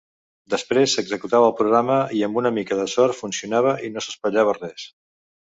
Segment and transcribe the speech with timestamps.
[0.53, 4.91] Després s'executava el programa i amb una mica de sort funcionava i no s'espatllava res.